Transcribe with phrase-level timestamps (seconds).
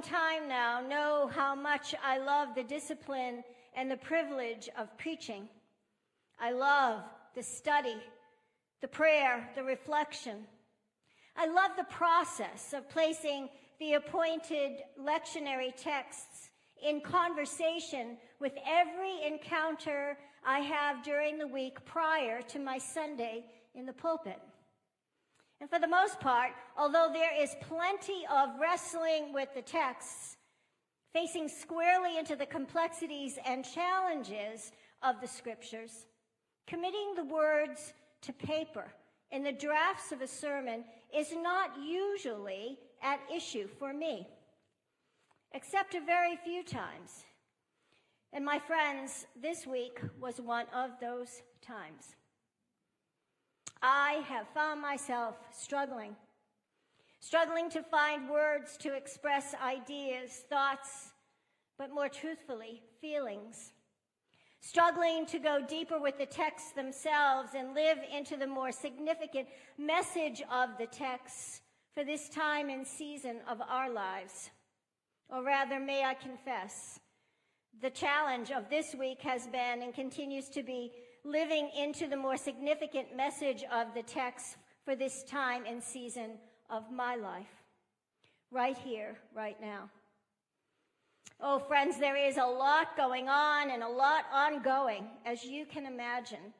[0.00, 3.42] some time now know how much I love the discipline
[3.74, 5.48] and the privilege of preaching.
[6.40, 7.02] I love
[7.34, 7.96] the study,
[8.80, 10.46] the prayer, the reflection.
[11.36, 16.50] I love the process of placing the appointed lectionary texts
[16.82, 23.44] in conversation with every encounter I have during the week prior to my Sunday
[23.74, 24.40] in the pulpit.
[25.60, 30.36] And for the most part, although there is plenty of wrestling with the texts,
[31.12, 34.72] facing squarely into the complexities and challenges
[35.02, 36.06] of the scriptures,
[36.66, 38.86] committing the words to paper
[39.30, 40.84] in the drafts of a sermon
[41.14, 44.26] is not usually at issue for me,
[45.52, 47.24] except a very few times.
[48.32, 52.14] And my friends, this week was one of those times.
[53.82, 56.14] I have found myself struggling,
[57.18, 61.12] struggling to find words to express ideas, thoughts,
[61.78, 63.72] but more truthfully, feelings.
[64.60, 70.42] Struggling to go deeper with the texts themselves and live into the more significant message
[70.52, 71.62] of the texts
[71.94, 74.50] for this time and season of our lives.
[75.30, 77.00] Or rather, may I confess,
[77.82, 80.92] the challenge of this week has been and continues to be
[81.24, 86.32] living into the more significant message of the text for this time and season
[86.68, 87.64] of my life.
[88.50, 89.88] Right here, right now.
[91.40, 95.86] Oh, friends, there is a lot going on and a lot ongoing, as you can
[95.86, 96.52] imagine.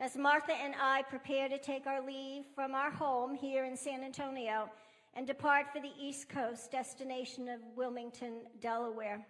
[0.00, 4.02] As Martha and I prepare to take our leave from our home here in San
[4.02, 4.68] Antonio
[5.14, 9.24] and depart for the East Coast destination of Wilmington, Delaware.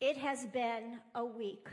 [0.00, 1.68] It has been a week.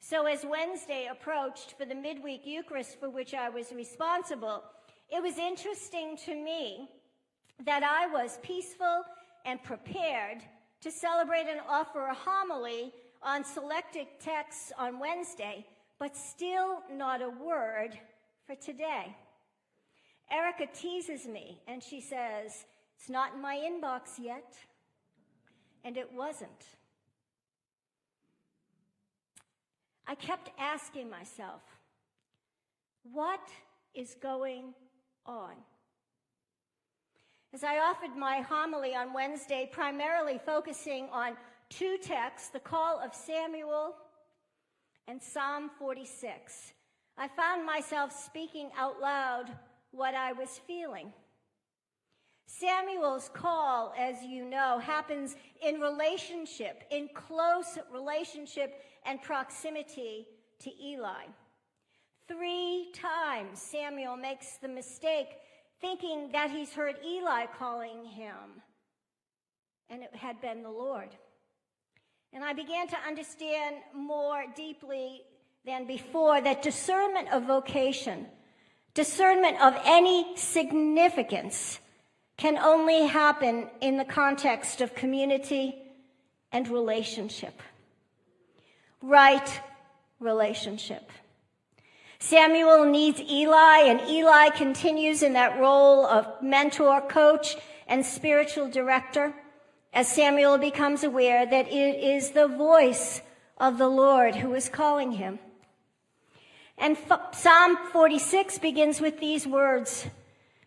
[0.00, 4.64] So, as Wednesday approached for the midweek Eucharist for which I was responsible,
[5.08, 6.88] it was interesting to me
[7.64, 9.04] that I was peaceful
[9.44, 10.38] and prepared
[10.80, 15.66] to celebrate and offer a homily on selected texts on Wednesday,
[16.00, 17.90] but still not a word
[18.46, 19.14] for today.
[20.32, 22.64] Erica teases me and she says,
[22.98, 24.56] It's not in my inbox yet.
[25.84, 26.66] And it wasn't.
[30.10, 31.62] I kept asking myself,
[33.12, 33.48] what
[33.94, 34.74] is going
[35.24, 35.52] on?
[37.54, 41.36] As I offered my homily on Wednesday, primarily focusing on
[41.68, 43.94] two texts, the call of Samuel
[45.06, 46.72] and Psalm 46,
[47.16, 49.44] I found myself speaking out loud
[49.92, 51.12] what I was feeling.
[52.48, 60.26] Samuel's call, as you know, happens in relationship, in close relationship and proximity
[60.60, 61.24] to Eli.
[62.28, 65.28] Three times Samuel makes the mistake
[65.80, 68.62] thinking that he's heard Eli calling him,
[69.88, 71.08] and it had been the Lord.
[72.32, 75.22] And I began to understand more deeply
[75.64, 78.26] than before that discernment of vocation,
[78.94, 81.80] discernment of any significance,
[82.36, 85.74] can only happen in the context of community
[86.52, 87.60] and relationship
[89.02, 89.60] right
[90.18, 91.10] relationship.
[92.18, 97.56] Samuel needs Eli, and Eli continues in that role of mentor, coach,
[97.86, 99.34] and spiritual director
[99.92, 103.22] as Samuel becomes aware that it is the voice
[103.58, 105.38] of the Lord who is calling him.
[106.78, 106.96] And
[107.32, 110.06] Psalm 46 begins with these words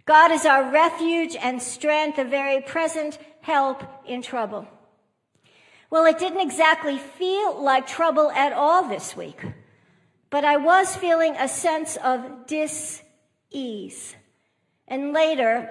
[0.05, 4.67] God is our refuge and strength, a very present help in trouble.
[5.93, 9.45] Well, it didn't exactly feel like trouble at all this week,
[10.31, 14.15] but I was feeling a sense of dis-ease.
[14.87, 15.69] And later,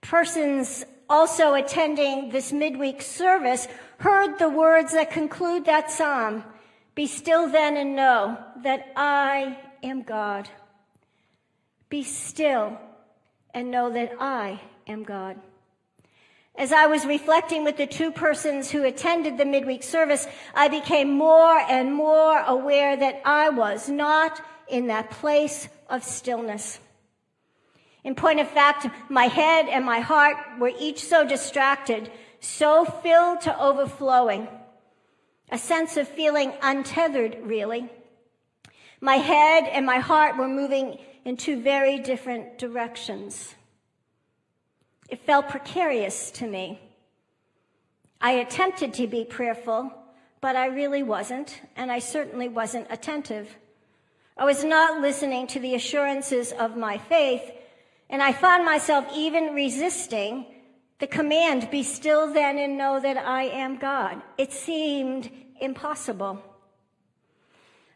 [0.00, 3.68] persons also attending this midweek service
[3.98, 6.42] heard the words that conclude that psalm
[6.94, 10.48] Be still then and know that I am God.
[11.90, 12.78] Be still
[13.52, 15.36] and know that I am God.
[16.54, 21.10] As I was reflecting with the two persons who attended the midweek service, I became
[21.10, 26.78] more and more aware that I was not in that place of stillness.
[28.04, 32.10] In point of fact, my head and my heart were each so distracted,
[32.40, 34.48] so filled to overflowing.
[35.50, 37.88] A sense of feeling untethered, really.
[39.00, 43.54] My head and my heart were moving in two very different directions.
[45.12, 46.80] It felt precarious to me.
[48.18, 49.92] I attempted to be prayerful,
[50.40, 53.58] but I really wasn't, and I certainly wasn't attentive.
[54.38, 57.42] I was not listening to the assurances of my faith,
[58.08, 60.46] and I found myself even resisting
[60.98, 64.22] The command, be still then and know that I am God.
[64.38, 65.30] It seemed
[65.60, 66.40] impossible.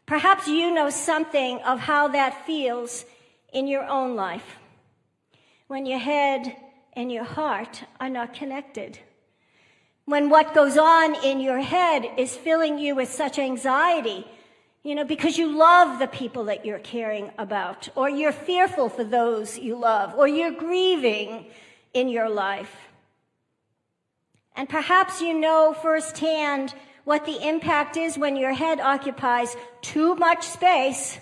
[0.05, 3.05] Perhaps you know something of how that feels
[3.53, 4.59] in your own life
[5.67, 6.55] when your head
[6.97, 8.97] and your heart are not connected.
[10.05, 14.25] When what goes on in your head is filling you with such anxiety,
[14.81, 19.03] you know, because you love the people that you're caring about, or you're fearful for
[19.03, 21.45] those you love, or you're grieving
[21.93, 22.75] in your life.
[24.55, 26.73] And perhaps you know firsthand
[27.03, 31.19] what the impact is when your head occupies too much space,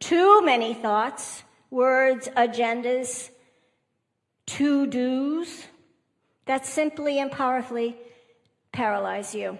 [0.00, 3.30] too many thoughts, words, agendas,
[4.46, 5.66] to dos
[6.46, 7.96] that simply and powerfully
[8.72, 9.58] paralyze you.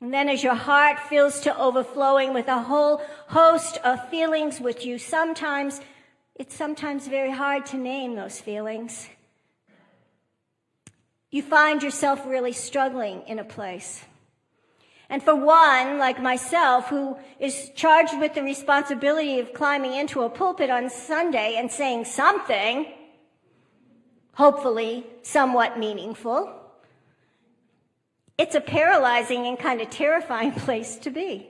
[0.00, 4.84] And then as your heart fills to overflowing with a whole host of feelings which
[4.84, 5.80] you sometimes,
[6.36, 9.08] it's sometimes very hard to name those feelings.
[11.30, 14.02] You find yourself really struggling in a place.
[15.10, 20.30] And for one, like myself, who is charged with the responsibility of climbing into a
[20.30, 22.86] pulpit on Sunday and saying something,
[24.38, 26.54] hopefully somewhat meaningful,
[28.38, 31.48] it's a paralyzing and kind of terrifying place to be.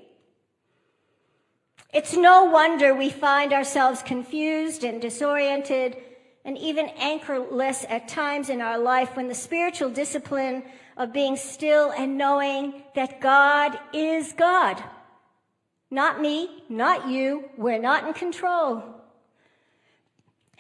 [1.93, 5.99] It's no wonder we find ourselves confused and disoriented
[6.47, 10.63] and even anchorless at times in our life when the spiritual discipline
[10.97, 14.83] of being still and knowing that God is God.
[15.91, 17.51] Not me, not you.
[17.59, 18.98] We're not in control.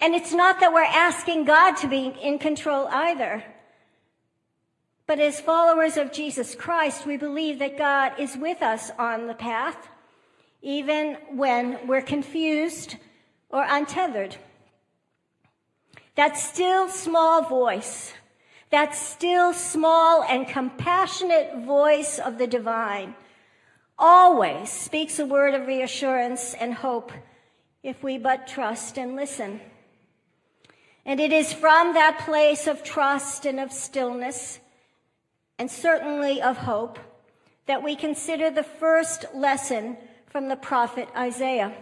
[0.01, 3.45] And it's not that we're asking God to be in control either.
[5.07, 9.35] But as followers of Jesus Christ, we believe that God is with us on the
[9.35, 9.89] path,
[10.63, 12.97] even when we're confused
[13.49, 14.37] or untethered.
[16.15, 18.13] That still small voice
[18.71, 23.15] that still small and compassionate voice of the divine
[23.99, 27.11] always speaks a word of reassurance and hope
[27.83, 29.61] if we but trust and listen.
[31.09, 34.61] And it is from that place of trust and of stillness,
[35.59, 36.99] and certainly of hope,
[37.65, 39.97] that we consider the first lesson
[40.27, 41.73] from the prophet Isaiah.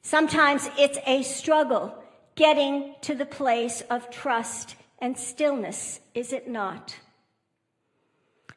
[0.00, 1.92] Sometimes it's a struggle
[2.36, 6.94] getting to the place of trust and stillness, is it not?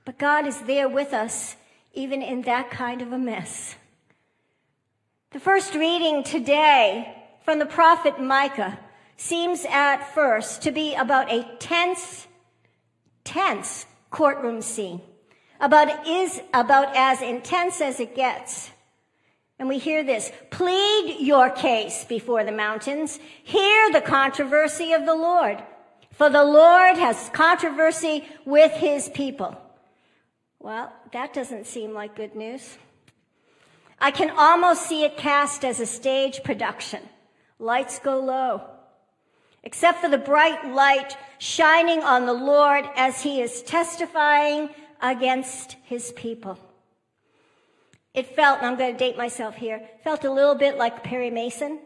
[0.05, 1.55] But God is there with us,
[1.95, 3.73] even in that kind of a mess.
[5.31, 8.77] The first reading today from the prophet Micah
[9.21, 12.27] seems at first to be about a tense,
[13.23, 14.99] tense courtroom scene.
[15.59, 18.71] About is about as intense as it gets.
[19.59, 23.19] And we hear this, plead your case before the mountains.
[23.43, 25.61] Hear the controversy of the Lord.
[26.13, 29.55] For the Lord has controversy with his people.
[30.57, 32.77] Well, that doesn't seem like good news.
[33.99, 37.03] I can almost see it cast as a stage production.
[37.59, 38.63] Lights go low.
[39.63, 44.69] Except for the bright light shining on the Lord as he is testifying
[45.01, 46.57] against his people.
[48.13, 51.29] It felt, and I'm going to date myself here, felt a little bit like Perry
[51.29, 51.79] Mason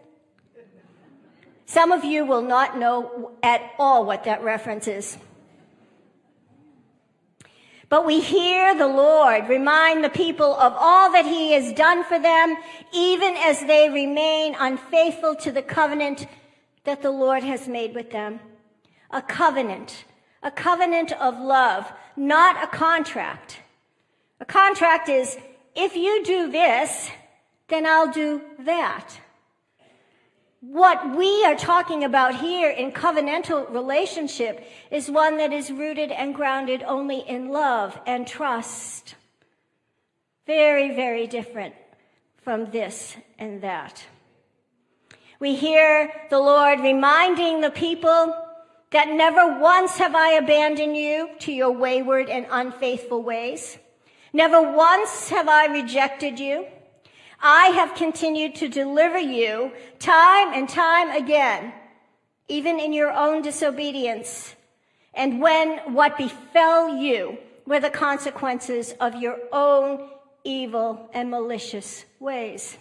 [1.66, 5.18] some of you will not know at all what that reference is.
[7.90, 12.20] But we hear the Lord remind the people of all that he has done for
[12.20, 12.56] them,
[12.94, 16.28] even as they remain unfaithful to the covenant
[16.86, 18.40] that the Lord has made with them.
[19.12, 20.06] A covenant,
[20.42, 23.60] a covenant of love, not a contract.
[24.40, 25.38] A contract is,
[25.76, 27.10] if you do this,
[27.68, 29.20] then I'll do that.
[30.62, 36.34] What we are talking about here in covenantal relationship is one that is rooted and
[36.34, 39.16] grounded only in love and trust.
[40.48, 41.76] Very, very different
[42.42, 44.04] from this and that.
[45.46, 48.36] We hear the Lord reminding the people
[48.90, 53.78] that never once have I abandoned you to your wayward and unfaithful ways.
[54.34, 56.66] Never once have I rejected you.
[57.40, 61.74] I have continued to deliver you time and time again,
[62.48, 64.56] even in your own disobedience.
[65.14, 67.38] And when what befell you
[67.68, 70.10] were the consequences of your own
[70.44, 72.80] evil and malicious ways.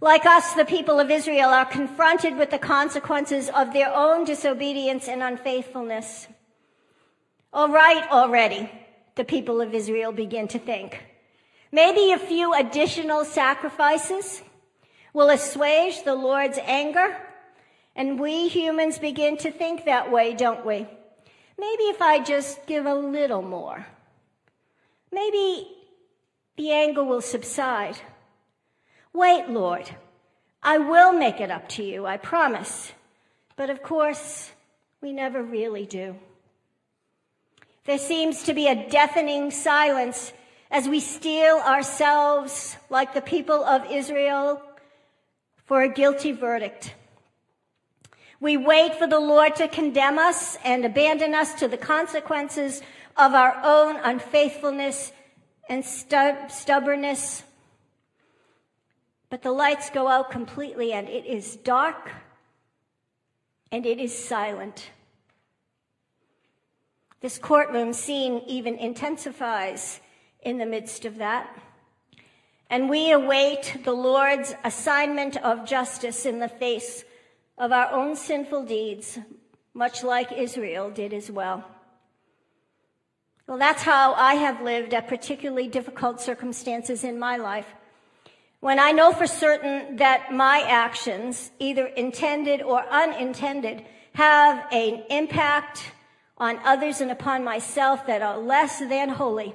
[0.00, 5.08] Like us, the people of Israel are confronted with the consequences of their own disobedience
[5.08, 6.28] and unfaithfulness.
[7.52, 8.70] All right already,
[9.16, 11.02] the people of Israel begin to think.
[11.72, 14.42] Maybe a few additional sacrifices
[15.12, 17.16] will assuage the Lord's anger
[17.98, 20.86] And we humans begin to think that way, don't we?
[21.58, 23.84] Maybe if I just give a little more,
[25.10, 25.66] maybe
[26.56, 27.96] the anger will subside.
[29.12, 29.90] Wait, Lord,
[30.62, 32.92] I will make it up to you, I promise.
[33.56, 34.50] But of course,
[35.00, 36.16] we never really do.
[37.84, 40.32] There seems to be a deafening silence
[40.70, 44.60] as we steel ourselves, like the people of Israel,
[45.64, 46.94] for a guilty verdict.
[48.40, 52.82] We wait for the Lord to condemn us and abandon us to the consequences
[53.16, 55.12] of our own unfaithfulness
[55.68, 57.42] and stubbornness.
[59.30, 62.10] But the lights go out completely and it is dark
[63.70, 64.90] and it is silent.
[67.20, 70.00] This courtroom scene even intensifies
[70.40, 71.54] in the midst of that.
[72.70, 77.04] And we await the Lord's assignment of justice in the face
[77.56, 79.18] of our own sinful deeds,
[79.74, 81.64] much like Israel did as well.
[83.46, 87.74] Well, that's how I have lived at particularly difficult circumstances in my life.
[88.60, 93.84] When I know for certain that my actions, either intended or unintended,
[94.14, 95.92] have an impact
[96.36, 99.54] on others and upon myself that are less than holy,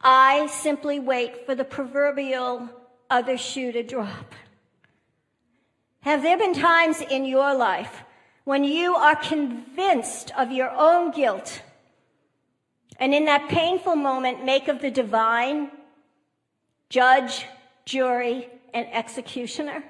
[0.00, 2.70] I simply wait for the proverbial
[3.10, 4.34] other shoe to drop.
[6.00, 8.04] Have there been times in your life
[8.44, 11.60] when you are convinced of your own guilt
[12.98, 15.70] and in that painful moment make of the divine
[16.88, 17.44] judge,
[17.84, 19.84] jury, and executioner?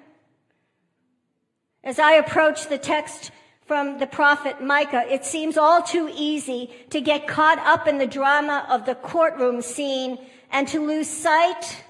[1.83, 3.31] As I approach the text
[3.67, 8.07] from the prophet Micah, it seems all too easy to get caught up in the
[8.07, 10.19] drama of the courtroom scene
[10.51, 11.85] and to lose sight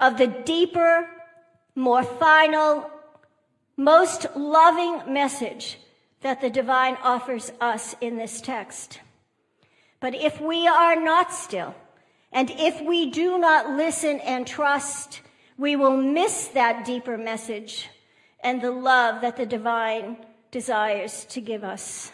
[0.00, 1.08] of the deeper,
[1.74, 2.90] more final,
[3.76, 5.78] most loving message
[6.22, 9.00] that the divine offers us in this text.
[10.00, 11.74] But if we are not still,
[12.32, 15.20] and if we do not listen and trust,
[15.58, 17.90] we will miss that deeper message
[18.40, 20.16] and the love that the divine
[20.52, 22.12] desires to give us.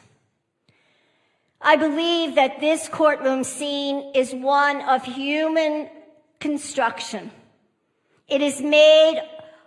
[1.61, 5.91] I believe that this courtroom scene is one of human
[6.41, 7.31] construction.
[8.29, 9.23] It is made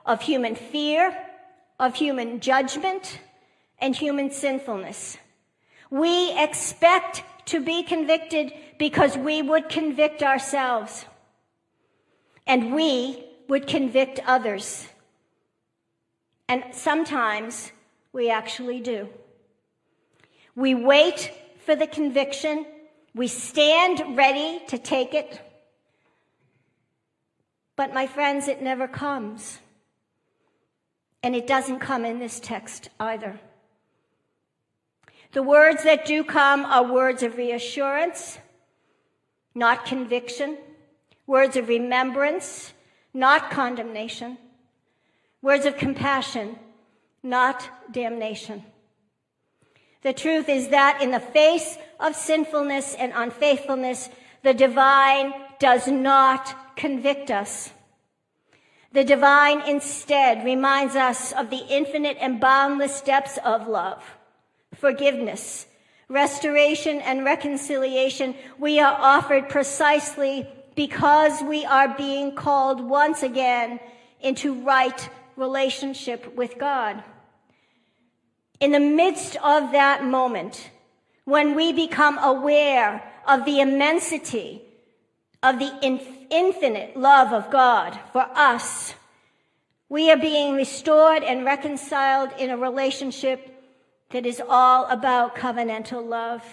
[0.05, 1.15] of human fear,
[1.79, 3.19] of human judgment,
[3.79, 5.17] and human sinfulness.
[5.91, 11.05] We expect to be convicted because we would convict ourselves.
[12.45, 14.87] And we would convict others.
[16.49, 17.71] And sometimes
[18.13, 19.09] we actually do.
[20.55, 21.31] We wait
[21.65, 22.65] for the conviction.
[23.13, 25.41] We stand ready to take it.
[27.75, 29.59] But my friends, it never comes.
[31.21, 33.39] And it doesn't come in this text either.
[35.33, 38.39] The words that do come are words of reassurance,
[39.53, 40.57] not conviction,
[41.27, 42.73] words of remembrance,
[43.17, 44.37] not condemnation,
[45.41, 46.55] words of compassion,
[47.23, 48.63] not damnation.
[50.03, 54.09] The truth is that in the face of sinfulness and unfaithfulness,
[54.43, 57.71] the divine does not convict us.
[58.91, 64.03] The divine instead reminds us of the infinite and boundless depths of love,
[64.75, 65.65] forgiveness,
[66.07, 73.79] restoration, and reconciliation we are offered precisely because we are being called once again
[74.21, 77.03] into right relationship with God.
[78.59, 80.69] In the midst of that moment,
[81.25, 84.61] when we become aware of the immensity
[85.41, 85.71] of the
[86.29, 88.93] infinite love of God for us,
[89.89, 93.51] we are being restored and reconciled in a relationship
[94.11, 96.43] that is all about covenantal love.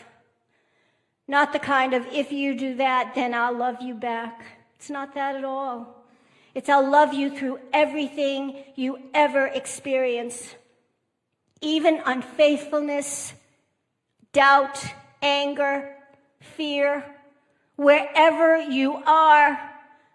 [1.26, 4.44] Not the kind of, if you do that, then I'll love you back.
[4.74, 6.04] It's not that at all.
[6.54, 10.54] It's I'll love you through everything you ever experience
[11.64, 13.34] even unfaithfulness,
[14.32, 14.84] doubt,
[15.22, 15.96] anger,
[16.40, 17.04] fear.
[17.76, 19.58] Wherever you are,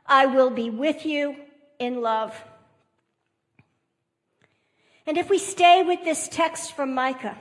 [0.05, 1.35] I will be with you
[1.79, 2.41] in love.
[5.05, 7.37] And if we stay with this text from Micah,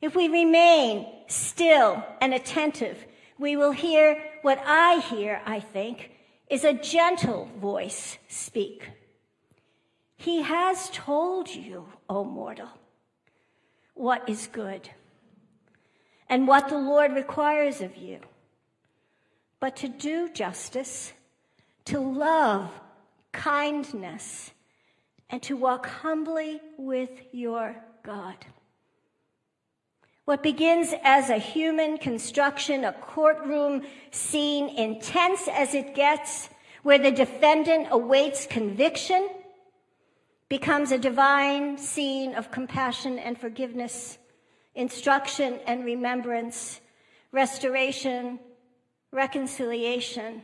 [0.00, 3.04] if we remain still and attentive,
[3.38, 6.10] we will hear what I hear, I think,
[6.48, 8.90] is a gentle voice speak.
[10.16, 12.68] He has told you, O mortal
[13.94, 14.88] what is good
[16.28, 18.20] and what the Lord requires of you,
[19.58, 21.12] but to do justice,
[21.84, 22.70] to love
[23.32, 24.52] kindness,
[25.28, 28.36] and to walk humbly with your God.
[30.30, 33.82] What begins as a human construction, a courtroom
[34.12, 36.48] scene, intense as it gets,
[36.84, 39.28] where the defendant awaits conviction,
[40.48, 44.18] becomes a divine scene of compassion and forgiveness,
[44.76, 46.80] instruction and remembrance,
[47.32, 48.38] restoration,
[49.10, 50.42] reconciliation,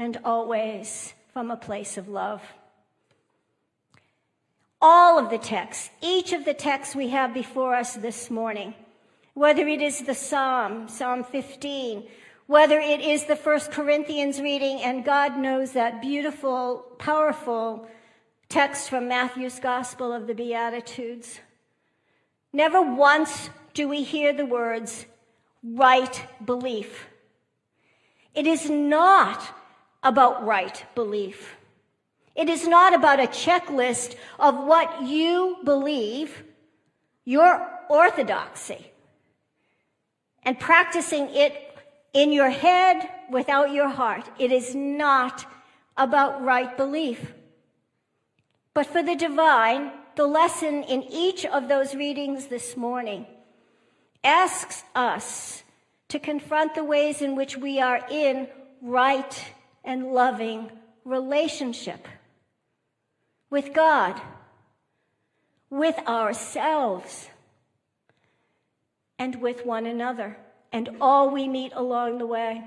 [0.00, 2.42] and always from a place of love.
[4.82, 8.74] All of the texts, each of the texts we have before us this morning,
[9.38, 12.02] whether it is the Psalm, Psalm 15,
[12.48, 17.86] whether it is the First Corinthians reading, and God knows that beautiful, powerful
[18.48, 21.38] text from Matthew's Gospel of the Beatitudes.
[22.52, 25.06] Never once do we hear the words
[25.62, 27.06] right belief.
[28.34, 29.54] It is not
[30.02, 31.54] about right belief.
[32.34, 36.42] It is not about a checklist of what you believe,
[37.24, 38.90] your orthodoxy,
[40.48, 41.76] and practicing it
[42.14, 44.30] in your head without your heart.
[44.38, 45.44] It is not
[45.94, 47.34] about right belief.
[48.72, 53.26] But for the divine, the lesson in each of those readings this morning
[54.24, 55.64] asks us
[56.08, 58.48] to confront the ways in which we are in
[58.80, 59.52] right
[59.84, 60.70] and loving
[61.04, 62.08] relationship
[63.50, 64.18] with God,
[65.68, 67.28] with ourselves,
[69.18, 70.36] and with one another,
[70.72, 72.62] and all we meet along the way.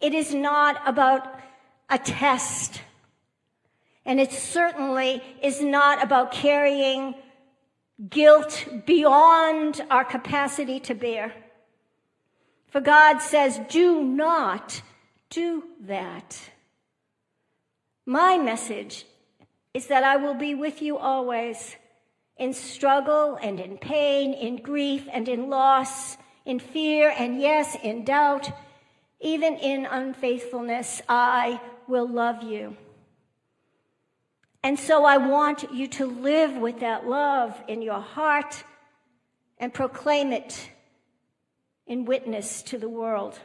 [0.00, 1.40] It is not about
[1.88, 2.80] a test,
[4.04, 7.14] and it certainly is not about carrying
[8.10, 11.32] guilt beyond our capacity to bear.
[12.68, 14.82] For God says, do not
[15.30, 16.50] do that.
[18.06, 19.06] My message
[19.74, 21.76] is that I will be with you always
[22.42, 28.04] in struggle and in pain, in grief and in loss, in fear and yes, in
[28.04, 28.50] doubt,
[29.20, 31.00] even in unfaithfulness.
[31.08, 32.76] I will love you.
[34.64, 38.64] And so I want you to live with that love in your heart
[39.58, 40.68] and proclaim it
[41.86, 43.38] in witness to the world.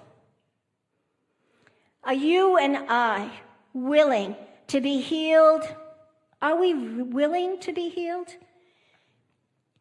[2.04, 3.30] Are you and I
[3.74, 4.36] willing
[4.70, 5.62] to be healed?
[6.42, 8.36] Are we willing to be healed?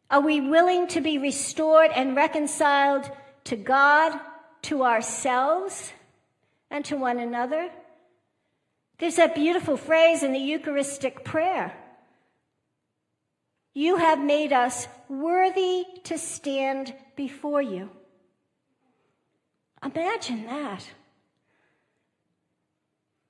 [0.09, 3.11] Are we willing to be restored and reconciled
[3.45, 4.19] to God,
[4.63, 5.91] to ourselves,
[6.69, 7.69] and to one another?
[8.99, 11.75] There's that beautiful phrase in the Eucharistic prayer.
[13.73, 17.89] You have made us worthy to stand before you.
[19.83, 20.89] Imagine that.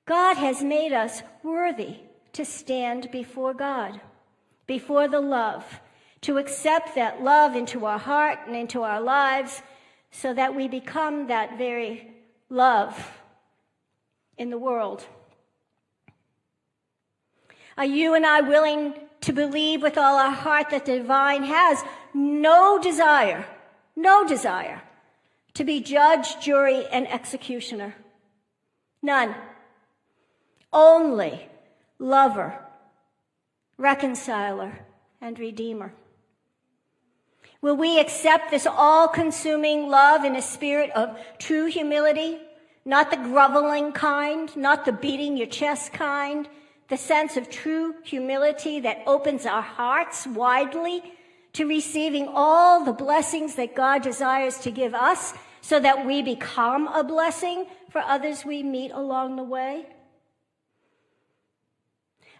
[0.05, 1.97] God has made us worthy
[2.31, 3.99] to stand before God,
[4.65, 5.81] before the love,
[6.21, 9.61] to accept that love into our heart and into our lives
[10.11, 12.09] so that we become that very
[12.49, 13.11] love
[14.37, 15.05] in the world.
[17.77, 21.83] Are you and I willing to believe with all our heart that the divine has
[22.13, 23.45] no desire,
[23.95, 24.81] no desire
[25.53, 27.95] to be judge, jury, and executioner?
[29.01, 29.35] None
[30.73, 31.49] only
[31.99, 32.59] lover,
[33.77, 34.79] reconciler,
[35.21, 35.93] and redeemer.
[37.61, 42.39] Will we accept this all consuming love in a spirit of true humility?
[42.85, 46.47] Not the groveling kind, not the beating your chest kind,
[46.87, 51.03] the sense of true humility that opens our hearts widely
[51.53, 56.87] to receiving all the blessings that God desires to give us so that we become
[56.87, 59.87] a blessing for others we meet along the way?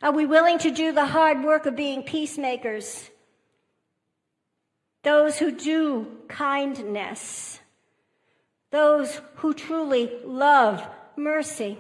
[0.02, 3.10] Are we willing to do the hard work of being peacemakers?
[5.04, 7.60] Those who do kindness.
[8.72, 11.78] Those who truly love mercy.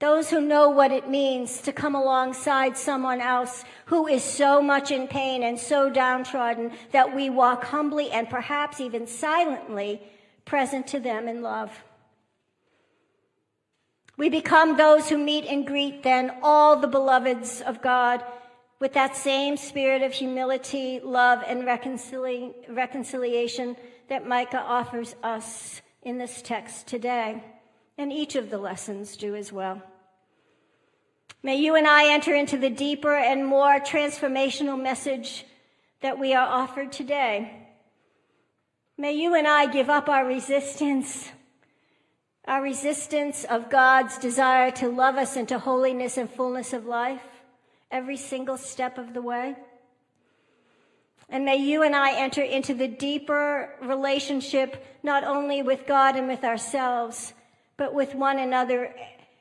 [0.00, 4.90] Those who know what it means to come alongside someone else who is so much
[4.90, 10.00] in pain and so downtrodden that we walk humbly and perhaps even silently
[10.46, 11.84] present to them in love.
[14.16, 18.24] We become those who meet and greet then all the beloveds of God
[18.80, 23.76] with that same spirit of humility, love, and reconcili- reconciliation
[24.08, 27.44] that Micah offers us in this text today.
[27.98, 29.82] And each of the lessons do as well.
[31.42, 35.44] May you and I enter into the deeper and more transformational message
[36.00, 37.68] that we are offered today.
[38.96, 41.30] May you and I give up our resistance
[42.46, 47.20] our resistance of God's desire to love us into holiness and fullness of life
[47.90, 49.56] every single step of the way.
[51.28, 56.26] And may you and I enter into the deeper relationship, not only with God and
[56.26, 57.32] with ourselves,
[57.76, 58.92] but with one another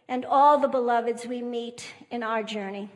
[0.08, 2.90] and all the beloveds we meet in our journey.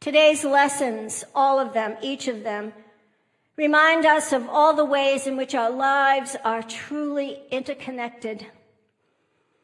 [0.00, 2.72] Today's lessons, all of them, each of them,
[3.56, 8.46] remind us of all the ways in which our lives are truly interconnected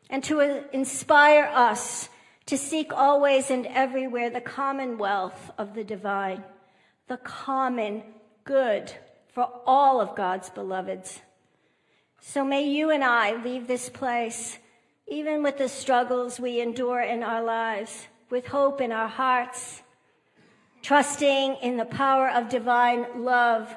[0.08, 2.08] and to inspire us
[2.46, 6.42] to seek always and everywhere the commonwealth of the divine,
[7.08, 8.02] the common
[8.44, 8.92] good
[9.32, 11.20] for all of God's beloveds.
[12.20, 14.58] So may you and I leave this place,
[15.08, 19.82] even with the struggles we endure in our lives, with hope in our hearts,
[20.82, 23.76] trusting in the power of divine love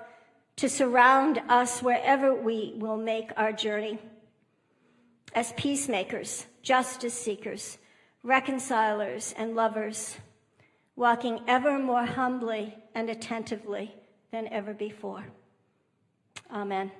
[0.58, 3.99] to surround us wherever we will make our journey.
[5.34, 7.78] As peacemakers, justice seekers,
[8.25, 10.17] reconcilers, and lovers,
[10.95, 13.93] walking ever more humbly and attentively
[14.31, 15.23] than ever before.
[16.51, 16.91] Amen.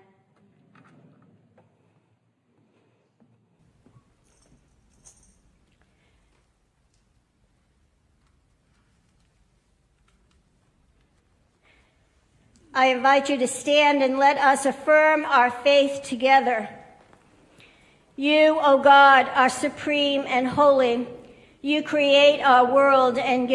[12.72, 16.70] I invite you to stand and let us affirm our faith together.
[18.18, 21.06] You, O God, are supreme and holy.
[21.62, 23.54] You create our world and give